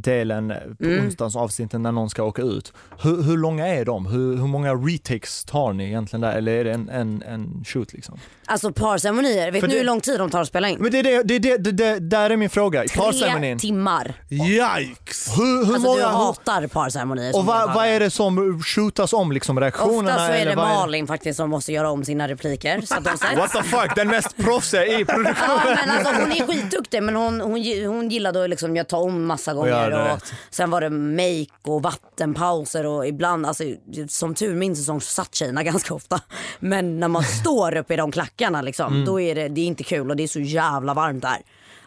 [0.00, 1.04] delen på Mm.
[1.06, 2.72] onsdagens avsnitten när någon ska åka ut.
[3.02, 4.06] Hur, hur långa är de?
[4.06, 6.32] Hur, hur många retakes tar ni egentligen där?
[6.32, 8.18] Eller är det en, en, en shoot liksom?
[8.46, 10.78] Alltså parceremonier, vet För det- hur lång tid de tar att spela in?
[10.80, 12.84] Men det är det, det, är det, det, det där är min fråga.
[12.88, 14.14] Tre timmar.
[14.30, 15.38] Yikes!
[15.38, 17.36] Hur, hur alltså många, du hatar parceremonier.
[17.36, 19.32] och vad, vad är det som shootas om?
[19.32, 20.10] Liksom reaktionerna?
[20.14, 23.10] Ofta så är det Malin faktiskt som måste göra om sina repliker så att de
[23.18, 23.36] sätts.
[23.36, 25.76] What the fuck, den mest proffsiga i Ja, produktionen.
[25.86, 28.96] men alltså, hon är skitduktig men hon, hon, gi- hon gillade att liksom, jag ta
[28.96, 29.81] om massa gånger.
[29.90, 33.64] Det Och sen var det make och vattenpauser och ibland, alltså,
[34.08, 36.20] som tur min säsong så satt tjejerna ganska ofta.
[36.60, 39.04] Men när man står uppe i de klackarna liksom, Mm.
[39.04, 41.38] då är det, det är inte kul och det är så jävla varmt där.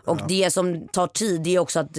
[0.05, 1.97] Och det som tar tid det är också att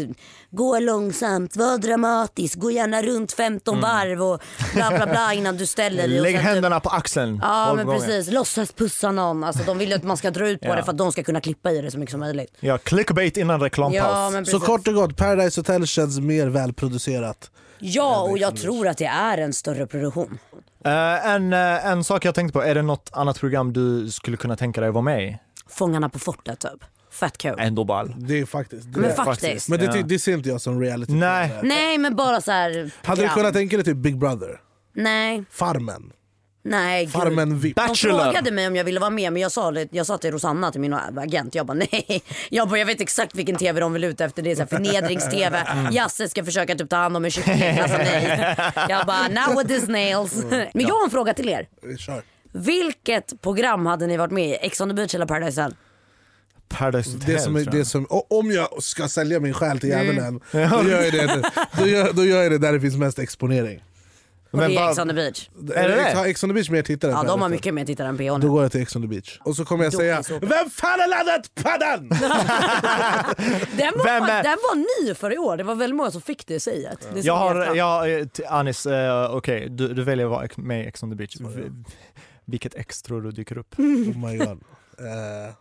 [0.51, 4.41] gå långsamt, var dramatisk, gå gärna runt 15 varv och
[4.75, 6.21] bla bla bla innan du ställer dig.
[6.21, 7.39] Lägg typ- händerna på axeln.
[7.43, 7.99] Ja men gånger.
[7.99, 9.45] precis, låtsas pussa någon.
[9.45, 10.77] Alltså, de vill ju att man ska dra ut på Ja.
[10.77, 12.55] det för att de ska kunna klippa i det så mycket som möjligt.
[12.61, 14.03] Ja, clickbait innan reklampaus.
[14.05, 17.51] Ja, men Så kort och gott, Paradise Hotel känns mer välproducerat.
[17.79, 20.39] Ja och jag tror att det är en större produktion.
[20.85, 24.37] Eh, en, eh, en sak jag tänkte på, är det något annat program du skulle
[24.37, 25.39] kunna tänka dig vara med i?
[25.69, 26.85] Fångarna på fortet typ.
[27.17, 27.55] Fett kul.
[27.59, 28.15] Ändå ball.
[28.19, 29.01] Det är faktiskt det.
[29.01, 29.69] Men är faktiskt.
[29.69, 30.05] Men det, ty- Ja.
[30.07, 31.13] det ser inte jag som reality.
[31.13, 31.51] Nej.
[31.63, 32.71] Nej men bara så här.
[32.71, 33.35] Hade du program.
[33.35, 34.61] kunnat tänka dig typ Big Brother?
[34.95, 36.13] Nej, Farmen?
[36.65, 37.13] nej gud.
[37.13, 37.77] Farmen VIP?
[37.77, 38.21] De Bachelor.
[38.25, 40.73] frågade mig om jag ville vara med men jag sa, det- jag sa till Rosanna,
[40.73, 42.23] till min agent, jag bara nej.
[42.51, 44.43] Jag, bara, jag vet exakt vilken tv de vill ut efter.
[44.43, 45.67] Det är så här förnedrings-tv.
[45.93, 47.79] Jasse ska försöka typ ta hand om en kyckling.
[47.79, 48.57] Alltså nej.
[48.89, 50.45] Jag bara now with these nails.
[50.51, 51.69] Men jag har en fråga till er.
[51.99, 52.23] Kör.
[52.53, 54.55] Vilket program hade ni varit med i?
[54.55, 55.77] Ex on the beach eller Paradise Hotel?
[56.69, 60.41] Paradise Hotel Det som, är- det som, om jag ska sälja min själ till djävulen,
[60.53, 63.83] då, gör jag det, då, gör, då gör jag det där det finns mest exponering.
[64.51, 65.49] Och Men det är Ex on the beach.
[65.75, 66.13] Är det det?
[66.17, 68.39] Har Ex on the beach mer tittare Ja de har mycket mer tittare än PH
[68.41, 69.39] Då går jag till Ex on the beach.
[69.45, 72.09] Och så kommer jag Då säga Vem fan har laddat paddan?
[73.77, 75.57] Den var, Vem är- den var ny för i år.
[75.57, 76.99] Det var väldigt många som fick det säget.
[77.01, 80.57] Det såg Jag har, jag, eh, Anis, eh, okej, du, du väljer att vara ex-
[80.57, 81.37] med i Ex on the beach.
[82.45, 83.79] Vilket ex tror du dyker upp?
[83.79, 83.85] Oh
[84.31, 84.49] my god.
[84.99, 85.55] Eh,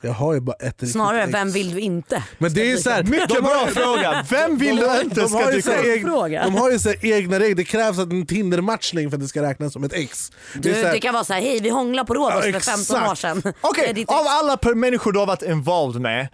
[0.00, 2.22] jag har ju bara ett Snarare, vem vill du inte?
[2.38, 4.26] Men det är ju så här, Mycket bra fråga!
[4.30, 6.30] Vem vill du inte ska dyka upp?
[6.44, 9.28] De har ju så här egna regler, det krävs att en Tinder-matchning för att det
[9.28, 10.32] ska räknas som ett ex.
[10.54, 12.44] Det är Du, så här- det kan vara så här, hej vi hånglar på Rhodos
[12.46, 13.42] Ja, för 15 år sedan.
[13.60, 16.28] Okej, Det ditt av alla per- människor du har varit involved med,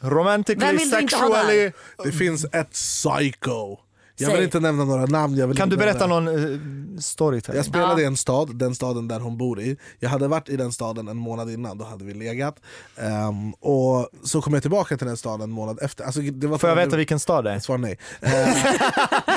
[0.00, 1.72] romantically, sexually,
[2.04, 3.76] Det finns ett psycho.
[4.18, 5.36] Jag vill inte nämna några namn.
[5.36, 8.74] Jag vill kan du berätta nämna- någon uh, story Jag spelade i en stad, den
[8.74, 9.76] staden där hon bor i.
[9.98, 12.56] Jag hade varit i den staden en månad innan, då hade vi legat.
[12.96, 16.04] Ehm, och så kom jag tillbaka till den staden en månad efter.
[16.04, 17.58] Alltså, det var Får jag veta vilken stad det är?
[17.58, 17.98] Svar nej.
[18.20, 18.54] Ehm,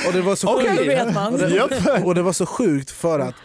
[0.08, 1.14] och det var så sjukt.
[1.14, 1.34] Man.
[1.34, 3.36] Och det, och det var så sjukt för att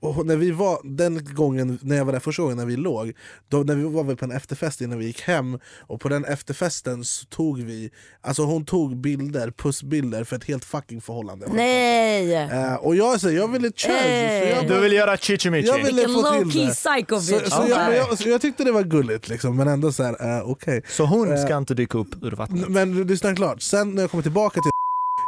[0.00, 3.12] och när vi var, den gången när jag var där första gången när vi låg,
[3.48, 6.24] då, när vi var väl på en efterfest innan vi gick hem och på den
[6.24, 11.46] efterfesten så tog vi, alltså hon tog bilder, pussbilder för ett helt fucking förhållande.
[11.52, 12.34] Nej!
[12.34, 15.72] Eh, och jag, så, jag ville try, så jag, Du vill göra jag chichimichi?
[15.72, 16.74] ville Vilken få low till key det.
[16.74, 17.48] psycho Så, bitch.
[17.52, 17.96] så, jag, Okej.
[17.96, 20.82] jag, så jag tyckte det var gulligt liksom, men ändå så här, eh, okej.
[20.88, 22.68] Så hon Eh, ska inte dyka upp ur vattnet?
[22.68, 24.70] Men lyssna klart, sen när jag kommer tillbaka till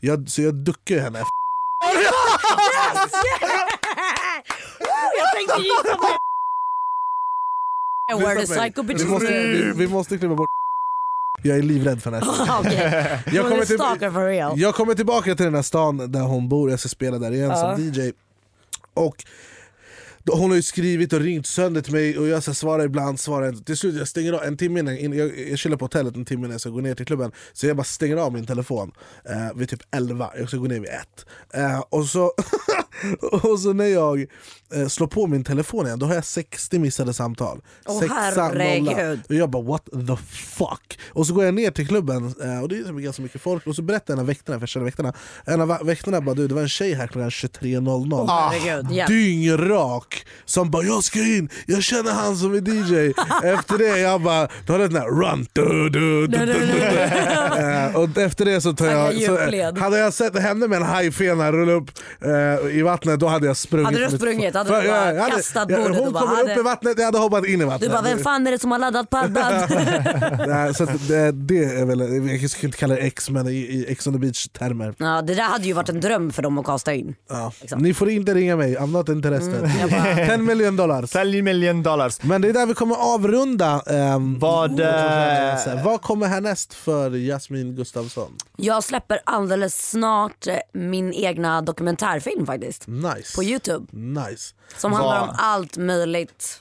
[0.03, 1.19] jag, så jag duckar henne.
[5.19, 6.19] jag tänkte gissa på
[8.27, 10.49] Where the psycho bitch vi, måste, vi, vi måste klippa bort
[11.43, 15.45] Jag är livrädd för den här Ah, Okej, jag kommer, till, jag kommer tillbaka till
[15.45, 17.77] den här stan där hon bor, jag ska spela där igen Ja.
[17.77, 18.13] som DJ.
[18.95, 19.25] Och
[20.33, 23.49] hon har ju skrivit och ringt sönder till mig och jag så svarar ibland, svarar
[23.49, 23.65] inte.
[23.65, 26.41] Till slut jag stänger av en timme innan- jag, jag chillar på hotellet en timme
[26.41, 27.33] innan jag ska gå ner till klubben.
[27.53, 28.93] Så jag bara stänger av min telefon
[29.29, 31.27] eh, vid typ 11, jag ska gå ner vid 1.
[31.55, 32.33] Eh, och, så,
[33.43, 34.21] och så när jag
[34.75, 37.61] eh, slår på min telefon igen, då har jag 60 missade samtal.
[37.87, 39.21] Åh, Sexa, herregud.
[39.29, 40.99] Och jag bara what the fuck?
[41.13, 43.77] Och så går jag ner till klubben eh, och det är ganska mycket folk och
[43.77, 45.13] så berättar en av väktarna, för jag känner väktarna,
[45.45, 49.09] en av väktarna bara du det var en tjej här klockan 23.00 Herregud, hjälp.
[49.09, 53.13] dyngrak som bara jag ska in, jag känner han som är DJ.
[53.45, 56.55] Efter det jag bara, då har den här run du, du, du, du.
[57.61, 61.53] Eh, Och efter det så tar jag, så, hade jag sett henne med en hajfena
[61.53, 61.91] rulla upp
[62.73, 63.87] i vattnet då hade jag sprungit.
[63.87, 64.55] Hade du sprungit?
[64.55, 67.05] Hade du bara jag hade- kastat jag- bordet Hon kommer upp hade- i vattnet, jag
[67.05, 67.81] hade hoppat in i vattnet.
[67.81, 69.53] Du bara, vem fan är det som har laddat paddan?
[70.49, 73.51] Nej, så att det, det är väl, jag ska inte kalla det X men i,
[73.53, 74.95] i X on the beach termer.
[74.99, 77.15] ja, det där hade ju varit en dröm för dem att kasta in.
[77.29, 77.53] Ja.
[77.77, 79.65] Ni får inte ringa mig, I'm not interested.
[79.65, 81.11] Mm, bara- 10 million dollars.
[81.11, 82.23] 10 million dollars.
[82.23, 83.83] Men det är där vi kommer avrunda.
[83.87, 88.31] Um, Vad, eh, vad kommer härnäst för Jasmin Gustafsson?
[88.57, 92.74] Jag släpper alldeles snart eh, min egna dokumentärfilm faktiskt.
[92.87, 93.37] Nice.
[93.37, 93.87] På Youtube.
[93.91, 94.55] Nice.
[94.77, 96.61] Som Vad- handlar om allt möjligt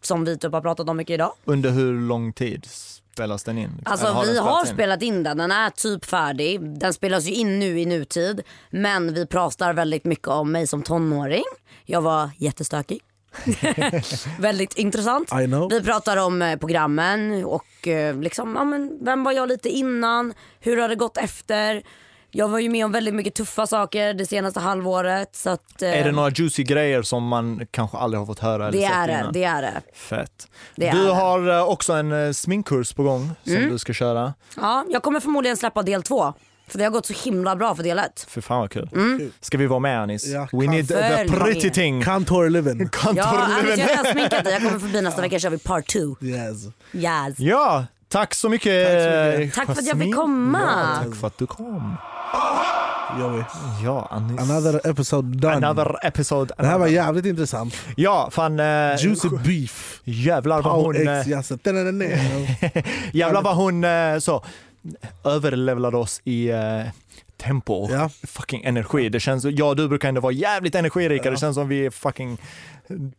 [0.00, 1.32] som vi typ har pratat om mycket idag.
[1.44, 2.66] Under hur lång tid
[3.14, 3.70] spelas den in?
[3.84, 4.66] Alltså Eller vi har in?
[4.66, 6.78] spelat in den, den är typ färdig.
[6.78, 8.42] Den spelas ju in nu i nutid.
[8.70, 11.44] Men vi pratar väldigt mycket om mig som tonåring.
[11.84, 13.00] Jag var jättestökig.
[14.38, 15.32] väldigt intressant.
[15.70, 20.34] Vi pratar om eh, programmen och eh, liksom, ja, men, vem var jag lite innan?
[20.60, 21.82] Hur har det gått efter?
[22.30, 25.36] Jag var ju med om väldigt mycket tuffa saker det senaste halvåret.
[25.36, 28.68] Så att, eh, Är det några juicy grejer som man kanske aldrig har fått höra
[28.68, 29.32] eller det sett är det, innan?
[29.32, 29.82] det är det.
[29.94, 30.48] Fett.
[30.76, 31.12] Det du det.
[31.12, 33.70] har eh, också en eh, sminkkurs på gång som Mm.
[33.70, 34.34] du ska köra.
[34.56, 36.34] Ja, jag kommer förmodligen släppa del två.
[36.68, 38.26] För det har gått så himla bra för del ett.
[38.28, 38.88] För fan vad kul.
[38.94, 39.32] Mm.
[39.40, 40.26] Ska vi vara med Anis?
[40.26, 42.02] Ja, We need the pretty thing.
[42.02, 42.88] Kantor Livin.
[42.92, 43.24] Kantor Ja,
[43.58, 43.86] Alice, Livin.
[43.88, 44.52] jag har sminkat dig.
[44.52, 46.24] Jag kommer förbi nästa vecka kör vi part two.
[46.24, 46.64] Yes.
[46.92, 47.38] Yes.
[47.38, 48.86] Ja, tack så mycket.
[48.88, 49.02] Tack
[49.34, 49.54] så mycket.
[49.54, 50.60] Tack för att jag fick komma.
[50.60, 51.96] Ja, tack för att du kom.
[53.20, 53.42] Joey.
[53.84, 54.40] Ja, Anis.
[54.40, 55.54] Another episode done.
[55.66, 56.54] Another episode.
[56.58, 57.74] Det här var another- jävligt intressant.
[57.96, 58.60] Ja, fan.
[58.60, 60.00] Eh, Juicy beef.
[60.04, 61.06] Jävlar vad hon...
[61.08, 61.48] Eh, X, yes.
[61.48, 62.04] Da-da-da-da.
[63.12, 64.44] Jävlar vad hon eh, så
[65.24, 66.58] överlevlade oss i eh,
[67.42, 68.10] tempo Ja.
[68.26, 69.08] fucking energi.
[69.08, 71.30] Det känns, jag och du brukar ändå vara jävligt energirika.
[71.30, 72.38] Det känns som vi är fucking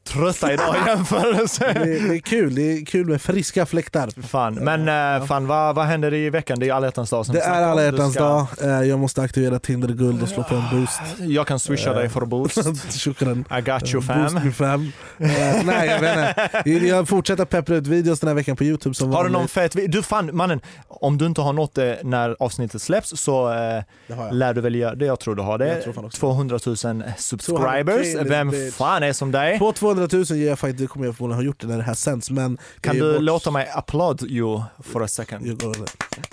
[0.08, 1.74] trötta idag i jämförelse.
[1.74, 4.22] Det, det är kul, det är kul med friska fläktar.
[4.28, 4.88] Fan, men
[5.22, 6.60] eh, fan vad, vad händer i veckan?
[6.60, 8.48] Det är alla hjärtans dag Det är alla hjärtans ska- dag.
[8.62, 11.02] Eh, Jag måste aktivera Tinder guld och slå på en boost.
[11.20, 12.58] Jag kan swisha dig för boost.
[13.04, 13.46] Shukran.
[13.58, 14.34] I got you Boost fam.
[14.46, 14.92] me fam.
[15.18, 15.28] Eh,
[15.66, 16.88] nej jag vet inte.
[16.88, 19.76] Jag fortsätter peppra ut videos den här veckan på youtube som Har du någon fet
[19.92, 23.84] Du fan mannen, om du inte har nått det när avsnittet släpps så eh,
[24.32, 25.06] lär du väl göra det.
[25.06, 25.82] Jag tror du har det.
[25.82, 26.20] tror fan också.
[26.20, 26.76] 200 000
[27.18, 28.08] subscribers.
[28.16, 29.59] 200K, Vem fan är som dig?
[29.60, 31.84] På 200 000 ger jag faktiskt, det kommer jag förmodligen ha gjort det när det
[31.84, 35.46] här sänds men Kan du bort- låta mig applaud you for a second?
[35.48, 35.58] You.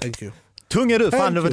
[0.00, 0.32] Thank you.
[0.68, 1.50] Tung är du, fan det,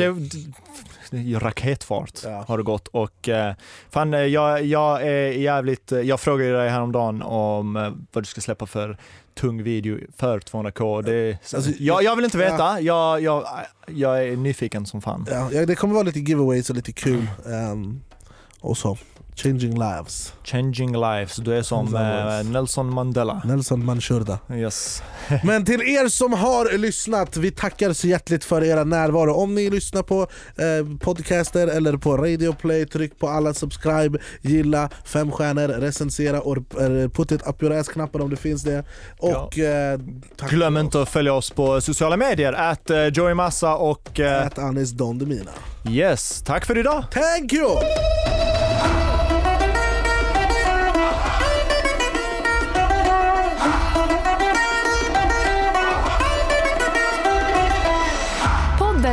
[1.12, 2.46] det, raketfart Ja.
[2.48, 3.54] har det gått och eh,
[3.90, 7.74] fan eh, jag, jag är jävligt, eh, jag frågade dig häromdagen om
[8.12, 8.98] vad du ska släppa för
[9.36, 11.02] tung video för 200k.
[11.04, 12.52] Det, Alltså, jag, jag vill inte ja.
[12.52, 13.46] veta, jag, jag,
[13.88, 15.26] jag är nyfiken som fan.
[15.32, 17.28] Ja, ja, det kommer vara lite giveaways och lite kul.
[17.46, 18.02] Um,
[18.62, 18.98] och så.
[19.36, 20.34] Changing lives.
[20.44, 22.52] Changing lives, du är som eh.
[22.52, 23.42] Nelson Mandela.
[23.46, 24.40] Nelson Manshurda.
[24.54, 25.04] Yes.
[25.44, 29.34] Men till er som har lyssnat, vi tackar så hjärtligt för era närvaro.
[29.34, 34.90] Om ni lyssnar på eh, podcaster eller på Radio Play, tryck på alla subscribe, gilla,
[35.06, 38.84] fem stjärnor, recensera och eh, put it up your ass-knappen om det finns det.
[39.20, 40.00] Och eh,
[40.38, 44.46] tack Glöm inte att följa oss på sociala medier, att uh, Joey Massa och eh,
[44.46, 45.52] Att Anis Don Demina.
[45.90, 47.04] yes, tack för idag!
[47.12, 47.70] Thank you!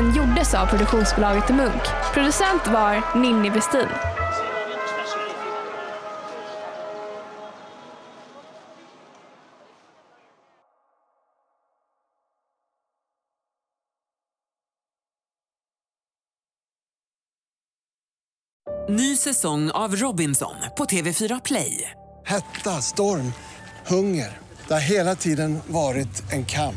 [0.01, 1.83] Podden gjordes av produktionsbolaget Munk.
[2.15, 3.89] Producent var Ninni Westin.
[18.89, 21.91] Ny säsong av Robinson på TV4 Play.
[22.27, 23.33] Hetta, storm,
[23.87, 24.39] hunger.
[24.69, 26.77] Det har hela tiden varit en kamp.